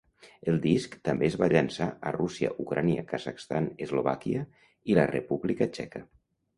[0.53, 4.45] El disc també es va llançar a Rússia, Ucraïna, Kazakhstan, Eslovàquia
[4.93, 6.09] i la República Txeca.